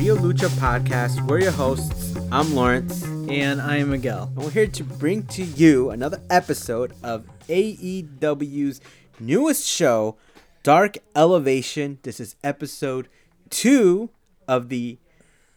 Rio 0.00 0.16
Lucha 0.16 0.48
Podcast. 0.56 1.20
We're 1.28 1.40
your 1.40 1.50
hosts. 1.50 2.16
I'm 2.32 2.54
Lawrence. 2.54 3.04
And 3.28 3.60
I 3.60 3.76
am 3.76 3.90
Miguel. 3.90 4.32
And 4.34 4.44
we're 4.44 4.50
here 4.50 4.66
to 4.66 4.82
bring 4.82 5.24
to 5.24 5.42
you 5.44 5.90
another 5.90 6.22
episode 6.30 6.94
of 7.02 7.26
AEW's 7.50 8.80
newest 9.18 9.68
show, 9.68 10.16
Dark 10.62 10.96
Elevation. 11.14 11.98
This 12.02 12.18
is 12.18 12.34
episode 12.42 13.08
two 13.50 14.08
of 14.48 14.70
the 14.70 14.96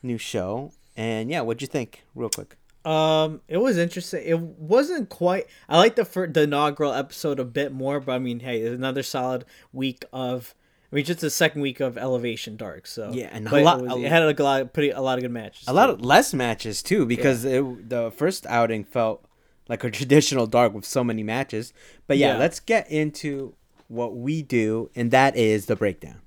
new 0.01 0.17
show. 0.17 0.73
And 0.97 1.29
yeah, 1.29 1.39
what'd 1.39 1.61
you 1.61 1.67
think, 1.69 2.03
real 2.13 2.29
quick? 2.29 2.57
Um, 2.83 3.39
it 3.47 3.59
was 3.59 3.77
interesting. 3.77 4.23
It 4.25 4.41
wasn't 4.41 5.07
quite. 5.07 5.47
I 5.69 5.77
like 5.77 5.95
the 5.95 6.03
first, 6.03 6.33
the 6.33 6.41
inaugural 6.41 6.91
episode 6.91 7.39
a 7.39 7.45
bit 7.45 7.71
more, 7.71 8.01
but 8.01 8.11
I 8.11 8.19
mean, 8.19 8.41
hey, 8.41 8.59
it's 8.59 8.75
another 8.75 9.03
solid 9.03 9.45
week 9.71 10.03
of. 10.11 10.53
I 10.93 10.95
mean, 10.97 11.05
just 11.05 11.21
the 11.21 11.31
second 11.31 11.61
week 11.61 11.79
of 11.79 11.97
Elevation 11.97 12.55
Dark. 12.55 12.85
So 12.85 13.09
yeah, 13.11 13.27
and 13.31 13.47
a 13.47 13.63
lot. 13.63 13.79
It, 13.79 13.85
was, 13.85 14.03
it 14.03 14.09
had 14.09 14.21
a 14.21 14.43
lot, 14.43 14.73
pretty 14.73 14.91
a 14.91 15.01
lot 15.01 15.17
of 15.17 15.23
good 15.23 15.31
matches. 15.31 15.63
A 15.63 15.71
too. 15.71 15.75
lot 15.75 15.89
of 15.89 16.05
less 16.05 16.35
matches 16.35 16.83
too, 16.83 17.07
because 17.07 17.43
yeah. 17.43 17.61
it, 17.61 17.89
the 17.89 18.11
first 18.11 18.45
outing 18.45 18.83
felt 18.83 19.25
like 19.67 19.83
a 19.83 19.89
traditional 19.99 20.45
Dark 20.45 20.71
with 20.71 20.85
so 20.85 21.03
many 21.03 21.23
matches. 21.23 21.73
But 22.05 22.19
yeah, 22.19 22.33
yeah, 22.33 22.37
let's 22.37 22.59
get 22.59 22.91
into 22.91 23.55
what 23.87 24.15
we 24.15 24.43
do, 24.43 24.91
and 24.95 25.09
that 25.09 25.35
is 25.35 25.65
the 25.65 25.75
breakdown. 25.75 26.21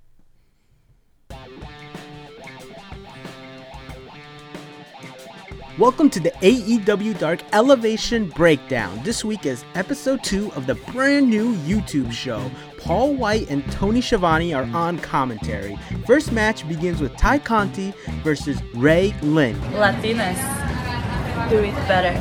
Welcome 5.79 6.11
to 6.11 6.19
the 6.19 6.31
AEW 6.31 7.19
Dark 7.21 7.41
Elevation 7.53 8.31
Breakdown. 8.31 8.99
This 9.05 9.25
week 9.25 9.47
is 9.47 9.65
episode 9.75 10.25
2 10.25 10.55
of 10.55 10.67
the 10.67 10.75
brand 10.75 11.31
new 11.31 11.55
YouTube 11.59 12.11
show. 12.11 12.51
Paul 12.87 13.15
Wight 13.15 13.51
and 13.51 13.69
Tony 13.73 14.01
Schiavone 14.01 14.55
are 14.55 14.63
on 14.63 15.01
commentary. 15.01 15.77
First 16.07 16.31
match 16.31 16.67
begins 16.69 17.01
with 17.01 17.17
Tay 17.17 17.41
Conti 17.41 17.93
versus 18.23 18.63
Ray 18.75 19.13
Lyn. 19.23 19.57
Latinas 19.73 20.39
do 21.51 21.59
it 21.59 21.75
better. 21.89 22.15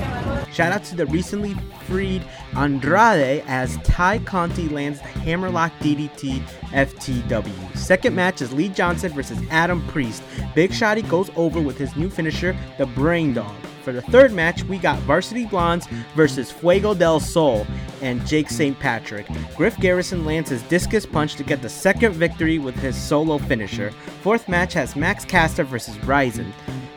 Shout 0.52 0.72
out 0.72 0.84
to 0.86 0.96
the 0.96 1.06
recently 1.06 1.56
freed 1.86 2.26
Andrade 2.56 3.44
as 3.46 3.78
Tay 3.84 4.18
Conti 4.26 4.68
lands 4.70 5.00
the 5.02 5.08
Hammerlock 5.08 5.72
DDT 5.82 6.42
FTW. 6.72 7.78
Second 7.78 8.16
match 8.16 8.42
is 8.42 8.52
Lee 8.52 8.70
Johnson 8.70 9.14
versus 9.14 9.38
Adam 9.52 9.86
Priest. 9.90 10.24
Big 10.56 10.72
Shotty 10.72 11.08
goes 11.08 11.30
over 11.36 11.62
with 11.62 11.78
his 11.78 11.96
new 11.96 12.10
finisher, 12.10 12.58
the 12.80 12.88
Brain 12.88 13.36
Dog. 13.36 13.56
For 13.84 13.94
the 13.94 14.02
third 14.02 14.34
match, 14.34 14.64
we 14.64 14.80
got 14.80 14.98
Varsity 15.02 15.46
Blondes 15.46 15.86
versus 16.16 16.52
Fuego 16.52 16.96
del 16.96 17.20
Sol 17.20 17.68
and 18.02 18.26
Jake 18.26 18.50
St. 18.50 18.80
Patrick. 18.80 19.28
Griff 19.56 19.78
Garrison 19.78 20.26
lands 20.26 20.50
his 20.50 20.64
discus 20.64 21.06
punch 21.06 21.36
to 21.36 21.44
get 21.44 21.62
the 21.62 21.70
second 21.70 22.14
victory 22.14 22.60
with 22.60 22.76
his 22.76 22.96
solo 22.96 23.38
finisher. 23.38 23.92
Fourth 24.22 24.48
match 24.48 24.74
has 24.74 24.96
Max 24.96 25.26
Caster 25.26 25.64
versus 25.64 25.96
Ryzen. 25.98 26.52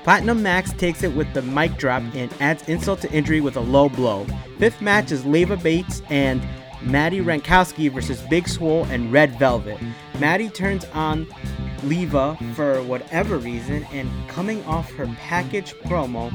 Platinum 0.04 0.42
Max 0.42 0.72
takes 0.72 1.02
it 1.02 1.14
with 1.14 1.32
the 1.34 1.42
mic 1.42 1.76
drop 1.76 2.02
and 2.14 2.32
adds 2.40 2.66
insult 2.68 3.00
to 3.02 3.12
injury 3.12 3.40
with 3.40 3.56
a 3.56 3.60
low 3.60 3.88
blow. 3.88 4.26
Fifth 4.58 4.80
match 4.80 5.12
is 5.12 5.26
Leva 5.26 5.56
Bates 5.56 6.02
and 6.08 6.46
Maddie 6.82 7.20
Wrenkowski 7.20 7.90
versus 7.90 8.20
Big 8.22 8.48
Swole 8.48 8.84
and 8.84 9.12
Red 9.12 9.38
Velvet. 9.38 9.78
Maddie 10.18 10.48
turns 10.48 10.84
on 10.94 11.26
Leva 11.84 12.36
for 12.54 12.82
whatever 12.82 13.38
reason, 13.38 13.84
and 13.92 14.10
coming 14.28 14.64
off 14.64 14.90
her 14.92 15.06
package 15.18 15.74
promo, 15.84 16.32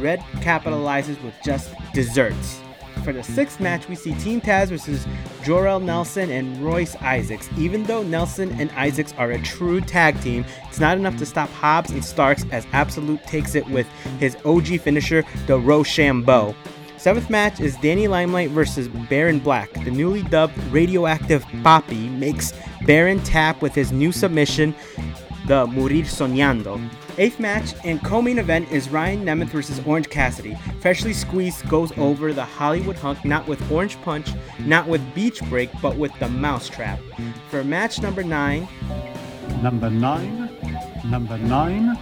Red 0.00 0.20
capitalizes 0.40 1.22
with 1.22 1.34
just 1.44 1.72
desserts. 1.92 2.60
For 3.04 3.12
the 3.12 3.22
sixth 3.24 3.58
match, 3.58 3.88
we 3.88 3.96
see 3.96 4.14
Team 4.14 4.40
Taz 4.40 4.68
versus 4.68 5.06
Jorel 5.42 5.82
Nelson 5.82 6.30
and 6.30 6.56
Royce 6.64 6.94
Isaacs. 6.96 7.48
Even 7.58 7.82
though 7.82 8.04
Nelson 8.04 8.52
and 8.60 8.70
Isaacs 8.72 9.12
are 9.18 9.32
a 9.32 9.42
true 9.42 9.80
tag 9.80 10.20
team, 10.20 10.44
it's 10.68 10.78
not 10.78 10.96
enough 10.96 11.16
to 11.16 11.26
stop 11.26 11.50
Hobbs 11.50 11.90
and 11.90 12.04
Starks 12.04 12.44
as 12.52 12.64
Absolute 12.72 13.20
takes 13.24 13.56
it 13.56 13.68
with 13.70 13.88
his 14.20 14.36
OG 14.44 14.80
finisher, 14.80 15.24
the 15.48 15.58
Rochambeau. 15.58 16.54
Seventh 16.96 17.28
match 17.28 17.58
is 17.58 17.74
Danny 17.78 18.06
Limelight 18.06 18.50
versus 18.50 18.86
Baron 18.86 19.40
Black. 19.40 19.72
The 19.72 19.90
newly 19.90 20.22
dubbed 20.22 20.56
Radioactive 20.70 21.44
Papi 21.46 22.08
makes 22.16 22.52
Baron 22.86 23.18
tap 23.24 23.60
with 23.60 23.74
his 23.74 23.90
new 23.90 24.12
submission, 24.12 24.76
the 25.48 25.66
Morir 25.66 26.04
Soñando. 26.04 26.80
Eighth 27.18 27.38
match 27.38 27.74
and 27.84 28.02
co-main 28.02 28.38
event 28.38 28.72
is 28.72 28.88
Ryan 28.88 29.24
Nemeth 29.24 29.48
versus 29.48 29.80
Orange 29.84 30.08
Cassidy. 30.08 30.56
Freshly 30.80 31.12
squeezed 31.12 31.68
goes 31.68 31.92
over 31.98 32.32
the 32.32 32.44
Hollywood 32.44 32.96
hunk 32.96 33.22
not 33.22 33.46
with 33.46 33.70
Orange 33.70 34.00
Punch, 34.00 34.30
not 34.60 34.88
with 34.88 35.14
Beach 35.14 35.42
Break, 35.50 35.70
but 35.82 35.96
with 35.96 36.12
the 36.20 36.28
Mousetrap. 36.28 36.98
For 37.50 37.62
match 37.62 38.00
number 38.00 38.24
nine. 38.24 38.66
Number 39.62 39.90
nine 39.90 40.48
number 41.04 41.36
nine, 41.38 41.98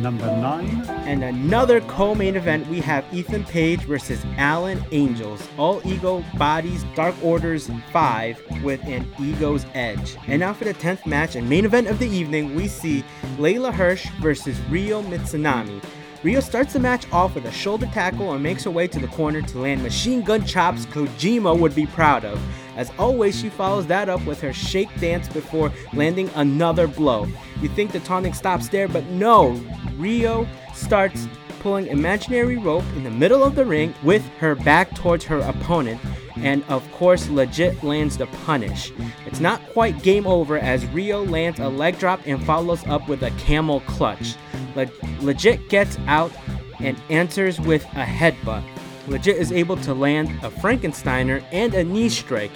number 0.00 0.26
nine. 0.26 0.84
And 1.06 1.24
another 1.24 1.80
co-main 1.82 2.36
event, 2.36 2.66
we 2.68 2.80
have 2.80 3.04
Ethan 3.12 3.44
Page 3.44 3.80
versus 3.82 4.24
Alan 4.36 4.84
Angels. 4.92 5.46
All 5.58 5.80
ego 5.86 6.24
bodies, 6.36 6.84
Dark 6.94 7.14
Orders 7.22 7.70
5 7.92 8.62
with 8.62 8.82
an 8.84 9.06
ego's 9.20 9.66
edge. 9.74 10.16
And 10.26 10.40
now 10.40 10.52
for 10.52 10.64
the 10.64 10.74
10th 10.74 11.06
match 11.06 11.36
and 11.36 11.48
main 11.48 11.64
event 11.64 11.88
of 11.88 11.98
the 11.98 12.08
evening, 12.08 12.54
we 12.54 12.68
see 12.68 13.04
Leyla 13.36 13.72
Hirsch 13.72 14.08
versus 14.20 14.58
Ryo 14.70 15.02
Mizunami. 15.02 15.82
Ryo 16.22 16.40
starts 16.40 16.72
the 16.72 16.80
match 16.80 17.10
off 17.12 17.34
with 17.34 17.44
a 17.44 17.52
shoulder 17.52 17.86
tackle 17.86 18.32
and 18.32 18.42
makes 18.42 18.64
her 18.64 18.70
way 18.70 18.88
to 18.88 18.98
the 18.98 19.06
corner 19.08 19.42
to 19.42 19.58
land 19.58 19.82
machine 19.82 20.22
gun 20.22 20.44
chops 20.44 20.86
Kojima 20.86 21.58
would 21.58 21.74
be 21.74 21.86
proud 21.86 22.24
of. 22.24 22.40
As 22.76 22.90
always, 22.98 23.38
she 23.38 23.48
follows 23.48 23.86
that 23.86 24.08
up 24.08 24.24
with 24.26 24.40
her 24.40 24.52
shake 24.52 24.88
dance 25.00 25.28
before 25.28 25.72
landing 25.92 26.30
another 26.34 26.86
blow. 26.86 27.26
You 27.60 27.68
think 27.68 27.92
the 27.92 28.00
tonic 28.00 28.34
stops 28.34 28.68
there, 28.68 28.88
but 28.88 29.04
no! 29.06 29.52
Ryo 29.96 30.46
starts 30.74 31.28
pulling 31.60 31.86
imaginary 31.86 32.56
rope 32.56 32.84
in 32.94 33.04
the 33.04 33.10
middle 33.10 33.42
of 33.42 33.54
the 33.54 33.64
ring 33.64 33.94
with 34.02 34.26
her 34.38 34.54
back 34.54 34.94
towards 34.94 35.24
her 35.24 35.38
opponent, 35.38 36.00
and 36.36 36.62
of 36.68 36.90
course, 36.92 37.28
legit 37.28 37.82
lands 37.82 38.16
the 38.16 38.26
punish. 38.44 38.92
It's 39.36 39.42
not 39.42 39.60
quite 39.74 40.02
game 40.02 40.26
over 40.26 40.56
as 40.56 40.86
Ryo 40.86 41.22
lands 41.22 41.60
a 41.60 41.68
leg 41.68 41.98
drop 41.98 42.20
and 42.24 42.42
follows 42.46 42.82
up 42.86 43.06
with 43.06 43.22
a 43.22 43.30
camel 43.32 43.80
clutch. 43.80 44.34
Le- 44.74 44.86
legit 45.20 45.68
gets 45.68 45.98
out 46.06 46.32
and 46.80 46.98
answers 47.10 47.60
with 47.60 47.84
a 47.84 48.06
headbutt. 48.06 48.64
Legit 49.08 49.36
is 49.36 49.52
able 49.52 49.76
to 49.76 49.92
land 49.92 50.30
a 50.42 50.48
Frankensteiner 50.48 51.44
and 51.52 51.74
a 51.74 51.84
knee 51.84 52.08
strike. 52.08 52.50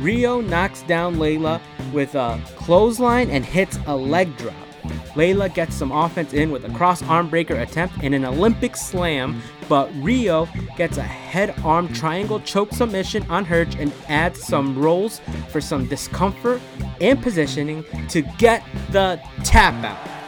Ryo 0.00 0.40
knocks 0.40 0.82
down 0.82 1.18
Leyla 1.18 1.60
with 1.92 2.16
a 2.16 2.42
clothesline 2.56 3.30
and 3.30 3.44
hits 3.44 3.78
a 3.86 3.94
leg 3.94 4.36
drop. 4.38 4.67
Leyla 5.14 5.52
gets 5.52 5.74
some 5.74 5.92
offense 5.92 6.32
in 6.32 6.50
with 6.50 6.64
a 6.64 6.70
cross 6.70 7.02
arm 7.02 7.28
breaker 7.28 7.54
attempt 7.54 7.96
and 8.02 8.14
an 8.14 8.24
Olympic 8.24 8.76
slam, 8.76 9.42
but 9.68 9.90
Ryo 9.96 10.48
gets 10.76 10.96
a 10.96 11.02
head 11.02 11.54
arm 11.64 11.92
triangle 11.92 12.40
choke 12.40 12.72
submission 12.72 13.24
on 13.28 13.44
Hirsch 13.44 13.74
and 13.78 13.92
adds 14.08 14.42
some 14.42 14.78
rolls 14.78 15.20
for 15.50 15.60
some 15.60 15.86
discomfort 15.86 16.60
and 17.00 17.22
positioning 17.22 17.84
to 18.08 18.22
get 18.38 18.64
the 18.90 19.20
tap 19.44 19.74
out. 19.84 20.18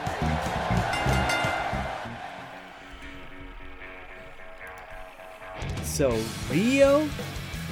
So 5.84 6.10
Ryo 6.50 7.08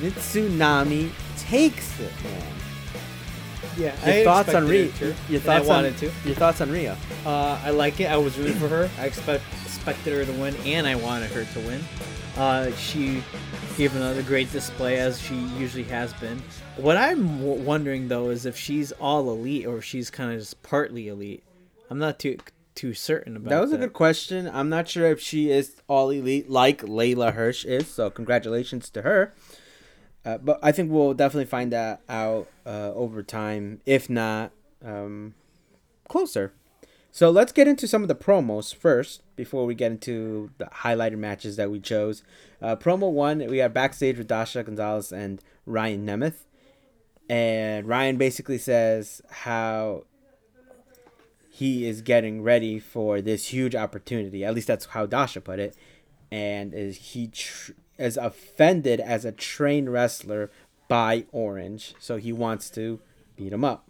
Mizunami 0.01 1.11
takes 1.39 1.99
it, 1.99 2.13
man. 2.23 2.68
Yeah, 3.79 3.95
your 4.07 4.15
I 4.21 4.25
thoughts 4.25 4.55
on 4.55 4.67
Ryo? 4.69 4.91
Ryo? 5.01 5.15
Your 5.29 5.41
thoughts 5.41 5.65
I 5.65 5.69
wanted 5.69 5.93
on, 5.95 5.99
to. 6.01 6.11
Your 6.25 6.35
thoughts 6.35 6.61
on 6.61 6.71
Ryo? 6.71 6.97
Uh, 7.25 7.61
I 7.65 7.71
like 7.71 8.01
it. 8.01 8.07
I 8.07 8.17
was 8.17 8.37
rooting 8.39 8.57
for 8.57 8.69
her. 8.69 8.91
I 8.99 9.07
expect 9.07 9.45
expected 9.65 10.13
her 10.15 10.25
to 10.25 10.33
win, 10.41 10.55
and 10.65 10.87
I 10.87 10.97
wanted 10.97 11.31
her 11.31 11.45
to 11.45 11.61
win. 11.61 11.81
Uh, 12.37 12.71
she 12.73 13.23
gave 13.77 13.95
another 13.97 14.23
great 14.23 14.51
display 14.53 14.99
as 14.99 15.21
she 15.21 15.35
usually 15.59 15.85
has 15.85 16.13
been. 16.15 16.43
What 16.77 16.97
I'm 16.97 17.39
w- 17.39 17.63
wondering 17.63 18.09
though 18.09 18.31
is 18.31 18.47
if 18.47 18.57
she's 18.57 18.93
all 18.93 19.31
elite 19.31 19.67
or 19.67 19.79
if 19.79 19.85
she's 19.85 20.11
kind 20.11 20.33
of 20.33 20.39
just 20.39 20.63
partly 20.63 21.09
elite. 21.09 21.43
I'm 21.91 21.99
not 21.99 22.19
too 22.19 22.39
too 22.75 22.95
certain 22.95 23.35
about 23.37 23.49
That 23.51 23.55
That 23.57 23.61
was 23.63 23.71
that. 23.71 23.77
a 23.77 23.81
good 23.81 23.93
question. 23.93 24.49
I'm 24.53 24.69
not 24.69 24.89
sure 24.89 25.07
if 25.07 25.21
she 25.21 25.51
is 25.51 25.81
all 25.89 26.11
elite 26.11 26.49
like 26.51 26.83
Leyla 26.83 27.33
Hirsch 27.35 27.65
is, 27.65 27.89
so 27.89 28.09
congratulations 28.11 28.89
to 28.91 29.03
her. 29.03 29.33
Uh, 30.29 30.37
but 30.37 30.59
I 30.63 30.73
think 30.73 30.93
we'll 30.93 31.15
definitely 31.15 31.47
find 31.47 31.73
that 31.73 32.03
out 32.07 32.49
uh, 32.67 32.93
over 32.93 33.23
time, 33.23 33.81
if 33.87 34.11
not 34.11 34.53
um, 34.85 35.33
closer. 36.07 36.53
So 37.11 37.31
let's 37.31 37.51
get 37.51 37.67
into 37.67 37.89
some 37.89 38.03
of 38.03 38.09
the 38.09 38.15
promos 38.15 38.75
first 38.75 39.23
before 39.37 39.65
we 39.65 39.75
get 39.75 39.91
into 39.91 40.51
the 40.59 40.67
highlighted 40.67 41.17
matches 41.17 41.57
that 41.57 41.71
we 41.71 41.81
chose. 41.81 42.23
Uh, 42.61 42.77
promo 42.77 43.11
one, 43.11 43.39
we 43.39 43.57
have 43.59 43.73
backstage 43.73 44.19
with 44.19 44.29
Dasha 44.29 44.63
Gonzalez 44.63 45.13
and 45.13 45.43
Ryan 45.65 46.05
Nemeth. 46.05 46.45
And 47.31 47.89
Ryan 47.89 48.19
basically 48.19 48.59
says 48.59 49.23
how 49.31 50.05
he 51.51 51.89
is 51.89 52.03
getting 52.03 52.43
ready 52.43 52.79
for 52.79 53.23
this 53.23 53.47
huge 53.47 53.75
opportunity. 53.75 54.45
At 54.45 54.55
least 54.55 54.67
that's 54.67 54.85
how 54.87 55.07
Dasha 55.07 55.41
put 55.41 55.59
it. 55.59 55.75
And 56.31 56.75
is 56.75 56.99
he 56.99 57.29
tr- 57.29 57.73
is 57.99 58.17
offended 58.17 59.01
as 59.01 59.25
a 59.25 59.33
trained 59.33 59.93
wrestler 59.93 60.51
by 60.89 61.27
Orange, 61.33 61.95
so 61.99 62.17
he 62.17 62.33
wants 62.33 62.71
to 62.71 63.01
beat 63.37 63.53
him 63.53 63.65
up. 63.65 63.89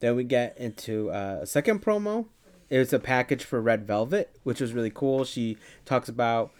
Then 0.00 0.16
we 0.16 0.24
get 0.24 0.56
into 0.58 1.10
uh, 1.10 1.40
a 1.42 1.46
second 1.46 1.82
promo. 1.82 2.26
It's 2.70 2.92
a 2.92 2.98
package 2.98 3.44
for 3.44 3.60
Red 3.60 3.86
Velvet, 3.86 4.36
which 4.42 4.60
was 4.60 4.72
really 4.72 4.90
cool. 4.90 5.24
She 5.24 5.56
talks 5.84 6.08
about 6.08 6.50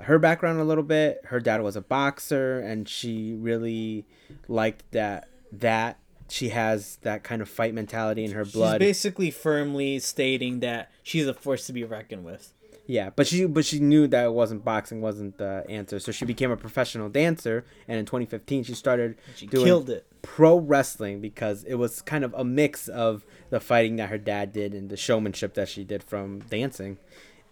her 0.00 0.18
background 0.18 0.60
a 0.60 0.64
little 0.64 0.84
bit. 0.84 1.20
Her 1.26 1.40
dad 1.40 1.62
was 1.62 1.76
a 1.76 1.80
boxer, 1.80 2.60
and 2.60 2.88
she 2.88 3.34
really 3.34 4.06
liked 4.48 4.90
that 4.92 5.28
that 5.52 5.98
she 6.28 6.48
has 6.48 6.96
that 7.02 7.22
kind 7.22 7.42
of 7.42 7.48
fight 7.48 7.74
mentality 7.74 8.24
in 8.24 8.32
her 8.32 8.44
blood. 8.44 8.80
She's 8.80 8.88
basically 8.88 9.30
firmly 9.30 9.98
stating 9.98 10.60
that 10.60 10.90
she's 11.02 11.26
a 11.26 11.34
force 11.34 11.66
to 11.66 11.72
be 11.72 11.84
reckoned 11.84 12.24
with. 12.24 12.52
Yeah, 12.86 13.10
but 13.16 13.26
she 13.26 13.46
but 13.46 13.64
she 13.64 13.78
knew 13.80 14.06
that 14.08 14.26
it 14.26 14.32
wasn't 14.32 14.62
boxing 14.64 15.00
wasn't 15.00 15.38
the 15.38 15.64
answer, 15.68 15.98
so 15.98 16.12
she 16.12 16.24
became 16.26 16.50
a 16.50 16.56
professional 16.56 17.08
dancer, 17.08 17.64
and 17.88 17.98
in 17.98 18.04
2015 18.04 18.64
she 18.64 18.74
started 18.74 19.16
She 19.36 19.46
doing 19.46 19.64
killed 19.64 19.88
it. 19.90 20.06
pro 20.20 20.58
wrestling 20.58 21.20
because 21.22 21.64
it 21.64 21.76
was 21.76 22.02
kind 22.02 22.24
of 22.24 22.34
a 22.34 22.44
mix 22.44 22.86
of 22.88 23.24
the 23.48 23.58
fighting 23.58 23.96
that 23.96 24.10
her 24.10 24.18
dad 24.18 24.52
did 24.52 24.74
and 24.74 24.90
the 24.90 24.98
showmanship 24.98 25.54
that 25.54 25.68
she 25.68 25.82
did 25.82 26.02
from 26.02 26.40
dancing. 26.40 26.98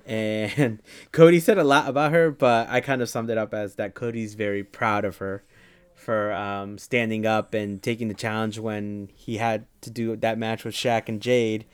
And 0.07 0.81
Cody 1.13 1.41
said 1.41 1.57
a 1.59 1.65
lot 1.65 1.89
about 1.89 2.13
her, 2.13 2.31
but 2.31 2.69
I 2.69 2.81
kind 2.83 3.01
of 3.01 3.09
summed 3.09 3.31
it 3.31 3.39
up 3.39 3.55
as 3.55 3.77
that 3.77 3.95
Cody's 3.95 4.35
very 4.35 4.63
proud 4.65 5.05
of 5.07 5.17
her 5.19 5.45
for 5.95 6.33
um, 6.33 6.77
standing 6.79 7.25
up 7.25 7.55
and 7.55 7.81
taking 7.81 8.09
the 8.09 8.15
challenge 8.15 8.59
when 8.59 9.09
he 9.15 9.37
had 9.37 9.65
to 9.83 9.91
do 9.91 10.17
that 10.17 10.37
match 10.37 10.65
with 10.65 10.75
Shaq 10.75 11.09
and 11.09 11.23
Jade. 11.23 11.65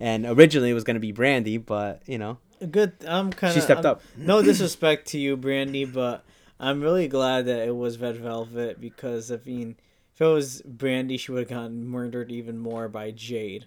And 0.00 0.26
originally 0.26 0.70
it 0.70 0.74
was 0.74 0.82
going 0.84 0.96
to 0.96 1.00
be 1.00 1.12
Brandi, 1.12 1.64
but 1.64 2.02
you 2.06 2.18
know, 2.18 2.38
Good. 2.70 2.92
I'm 3.06 3.32
kind 3.32 3.50
of. 3.50 3.54
She 3.54 3.60
stepped 3.60 3.84
up. 3.84 4.02
No 4.16 4.42
disrespect 4.42 5.08
to 5.08 5.18
you, 5.18 5.36
Brandi, 5.36 5.90
but 5.92 6.24
I'm 6.58 6.80
really 6.80 7.08
glad 7.08 7.46
that 7.46 7.66
it 7.66 7.76
was 7.76 7.98
Red 7.98 8.16
Velvet 8.16 8.80
because 8.80 9.30
I 9.30 9.38
mean, 9.44 9.76
if 10.14 10.20
it 10.20 10.26
was 10.26 10.62
Brandi, 10.62 11.18
she 11.20 11.32
would 11.32 11.40
have 11.40 11.48
gotten 11.50 11.86
murdered 11.86 12.30
even 12.30 12.58
more 12.58 12.88
by 12.88 13.10
Jade. 13.10 13.66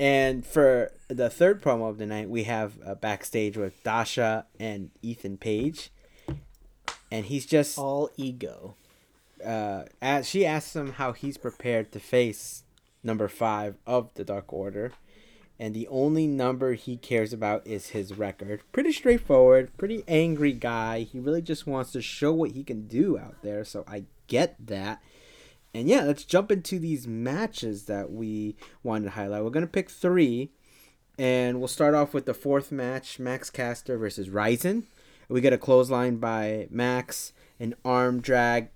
And 0.00 0.44
for 0.44 0.90
the 1.08 1.30
third 1.30 1.62
promo 1.62 1.88
of 1.88 1.98
the 1.98 2.06
night, 2.06 2.28
we 2.28 2.44
have 2.44 2.72
uh, 2.84 2.94
backstage 2.96 3.56
with 3.56 3.80
Dasha 3.84 4.46
and 4.58 4.90
Ethan 5.02 5.36
Page. 5.36 5.90
And 7.12 7.26
he's 7.26 7.46
just 7.46 7.78
All 7.78 8.10
ego. 8.16 8.74
uh, 9.44 9.84
as 10.02 10.28
she 10.28 10.44
asks 10.44 10.74
him 10.74 10.92
how 10.94 11.12
he's 11.12 11.36
prepared 11.36 11.92
to 11.92 12.00
face 12.00 12.64
number 13.04 13.28
five 13.28 13.76
of 13.86 14.12
the 14.14 14.24
Dark 14.24 14.52
Order, 14.52 14.92
and 15.58 15.74
the 15.74 15.86
only 15.88 16.26
number 16.26 16.74
he 16.74 16.96
cares 16.96 17.32
about 17.32 17.66
is 17.66 17.90
his 17.90 18.16
record. 18.16 18.62
Pretty 18.72 18.92
straightforward, 18.92 19.76
pretty 19.76 20.02
angry 20.08 20.52
guy. 20.52 21.00
He 21.00 21.20
really 21.20 21.42
just 21.42 21.66
wants 21.66 21.92
to 21.92 22.02
show 22.02 22.32
what 22.32 22.52
he 22.52 22.64
can 22.64 22.88
do 22.88 23.18
out 23.18 23.42
there. 23.42 23.64
So 23.64 23.84
I 23.86 24.04
get 24.26 24.56
that. 24.66 25.00
And 25.72 25.88
yeah, 25.88 26.02
let's 26.02 26.24
jump 26.24 26.50
into 26.50 26.78
these 26.78 27.06
matches 27.06 27.84
that 27.84 28.10
we 28.10 28.56
wanted 28.82 29.04
to 29.04 29.10
highlight. 29.10 29.44
We're 29.44 29.50
gonna 29.50 29.66
pick 29.66 29.90
three, 29.90 30.50
and 31.18 31.58
we'll 31.58 31.68
start 31.68 31.94
off 31.94 32.14
with 32.14 32.26
the 32.26 32.34
fourth 32.34 32.70
match: 32.70 33.18
Max 33.18 33.50
Caster 33.50 33.98
versus 33.98 34.28
Ryzen. 34.28 34.84
We 35.28 35.40
get 35.40 35.52
a 35.52 35.58
clothesline 35.58 36.16
by 36.16 36.68
Max, 36.70 37.32
an 37.58 37.74
arm 37.84 38.20
drag 38.20 38.68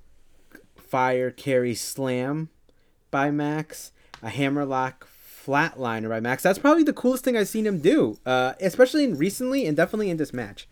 fire 0.76 1.30
carry 1.30 1.74
slam 1.74 2.48
by 3.10 3.30
Max, 3.30 3.92
a 4.22 4.30
hammerlock 4.30 5.06
flatliner 5.48 6.08
by 6.10 6.20
Max. 6.20 6.42
That's 6.42 6.58
probably 6.58 6.82
the 6.84 6.92
coolest 6.92 7.24
thing 7.24 7.36
I've 7.36 7.48
seen 7.48 7.66
him 7.66 7.78
do, 7.80 8.18
uh, 8.26 8.52
especially 8.60 9.04
in 9.04 9.16
recently 9.16 9.66
and 9.66 9.76
definitely 9.76 10.10
in 10.10 10.18
this 10.18 10.32
match. 10.34 10.68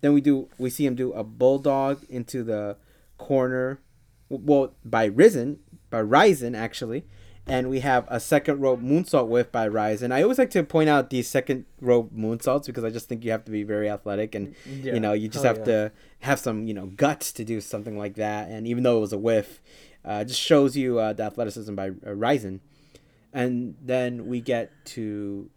Then 0.00 0.14
we 0.14 0.20
do 0.20 0.48
we 0.58 0.70
see 0.70 0.86
him 0.86 0.94
do 0.94 1.12
a 1.12 1.22
bulldog 1.22 2.02
into 2.08 2.42
the 2.42 2.76
corner, 3.18 3.80
well 4.28 4.74
by 4.84 5.04
Risen 5.04 5.58
by 5.90 6.00
Ryzen 6.02 6.56
actually, 6.56 7.04
and 7.46 7.68
we 7.70 7.80
have 7.80 8.06
a 8.08 8.18
second 8.18 8.60
rope 8.60 8.80
moonsault 8.80 9.28
whip 9.28 9.52
by 9.52 9.68
Ryzen. 9.68 10.10
I 10.10 10.22
always 10.22 10.38
like 10.38 10.50
to 10.50 10.64
point 10.64 10.88
out 10.88 11.10
these 11.10 11.28
second 11.28 11.66
rope 11.80 12.10
moonsaults 12.12 12.66
because 12.66 12.82
I 12.82 12.90
just 12.90 13.08
think 13.08 13.24
you 13.24 13.30
have 13.30 13.44
to 13.44 13.52
be 13.52 13.62
very 13.62 13.88
athletic 13.88 14.34
and 14.34 14.54
Yeah. 14.66 14.94
you 14.94 15.00
know 15.00 15.12
you 15.12 15.28
just 15.28 15.44
Hell 15.44 15.54
have 15.54 15.68
yeah. 15.68 15.72
to 15.74 15.92
have 16.20 16.40
some 16.40 16.66
you 16.66 16.74
know 16.74 16.86
guts 16.86 17.30
to 17.34 17.44
do 17.44 17.60
something 17.60 17.96
like 17.96 18.14
that. 18.14 18.48
And 18.48 18.66
even 18.66 18.82
though 18.82 18.96
it 18.98 19.00
was 19.02 19.12
a 19.12 19.18
whiff, 19.18 19.60
uh, 20.04 20.20
it 20.22 20.28
just 20.28 20.40
shows 20.40 20.76
you 20.76 20.98
uh, 20.98 21.12
the 21.12 21.22
athleticism 21.24 21.74
by 21.76 21.88
uh, 21.90 22.14
Ryzen. 22.26 22.58
And 23.32 23.76
then 23.80 24.26
we 24.26 24.40
get 24.40 24.70
to 24.86 25.48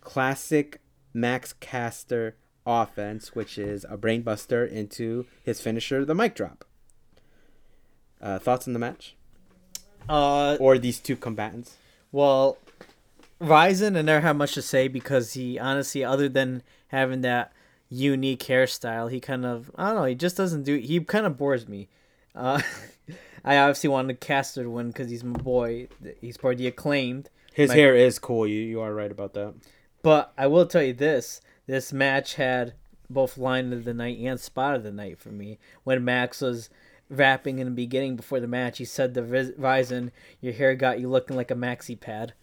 classic 0.00 0.80
Max 1.14 1.52
Caster 1.52 2.36
offense, 2.66 3.34
which 3.34 3.56
is 3.58 3.84
a 3.88 3.96
brainbuster 3.96 4.68
into 4.68 5.26
his 5.42 5.60
finisher, 5.60 6.04
the 6.04 6.14
mic 6.14 6.34
drop. 6.34 6.64
Uh, 8.20 8.38
thoughts 8.38 8.66
on 8.66 8.74
the 8.74 8.78
match 8.78 9.16
Uh, 10.08 10.56
or 10.60 10.76
these 10.78 10.98
two 11.00 11.16
combatants? 11.16 11.76
well, 12.12 12.58
Ryzen 13.40 13.96
I 13.96 14.02
never 14.02 14.20
had 14.20 14.36
much 14.36 14.52
to 14.54 14.62
say 14.62 14.88
because 14.88 15.32
he 15.32 15.58
honestly, 15.58 16.04
other 16.04 16.28
than 16.28 16.62
having 16.88 17.22
that 17.22 17.52
unique 17.88 18.40
hairstyle, 18.42 19.10
he 19.10 19.18
kind 19.20 19.46
of 19.46 19.70
I 19.76 19.86
don't 19.88 19.96
know. 19.96 20.04
He 20.04 20.14
just 20.14 20.36
doesn't 20.36 20.64
do. 20.64 20.76
He 20.76 21.00
kind 21.00 21.24
of 21.24 21.38
bores 21.38 21.66
me. 21.66 21.88
Uh, 22.34 22.60
I 23.44 23.56
obviously 23.56 23.88
wanted 23.88 24.20
Caster 24.20 24.62
to 24.62 24.70
win 24.70 24.88
because 24.88 25.10
he's 25.10 25.24
my 25.24 25.38
boy. 25.38 25.88
He's 26.20 26.36
part 26.36 26.54
of 26.54 26.58
the 26.58 26.66
acclaimed. 26.66 27.30
His 27.52 27.68
My- 27.68 27.76
hair 27.76 27.94
is 27.94 28.18
cool. 28.18 28.46
You 28.46 28.60
you 28.60 28.80
are 28.80 28.94
right 28.94 29.10
about 29.10 29.34
that. 29.34 29.54
But 30.02 30.32
I 30.38 30.46
will 30.46 30.66
tell 30.66 30.82
you 30.82 30.92
this: 30.92 31.40
this 31.66 31.92
match 31.92 32.34
had 32.34 32.74
both 33.08 33.36
line 33.36 33.72
of 33.72 33.84
the 33.84 33.94
night 33.94 34.18
and 34.18 34.38
spot 34.38 34.76
of 34.76 34.82
the 34.82 34.92
night 34.92 35.18
for 35.18 35.30
me. 35.30 35.58
When 35.84 36.04
Max 36.04 36.40
was 36.40 36.70
rapping 37.08 37.58
in 37.58 37.66
the 37.66 37.72
beginning 37.72 38.14
before 38.16 38.38
the 38.40 38.46
match, 38.46 38.78
he 38.78 38.84
said 38.84 39.14
to 39.14 39.22
Riz- 39.22 39.52
Ryzen, 39.58 40.10
"Your 40.40 40.52
hair 40.52 40.74
got 40.74 41.00
you 41.00 41.08
looking 41.08 41.36
like 41.36 41.50
a 41.50 41.56
maxi 41.56 41.98
pad," 41.98 42.34